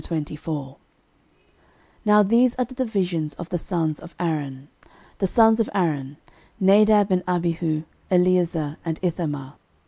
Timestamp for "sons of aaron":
3.59-4.67, 5.27-6.17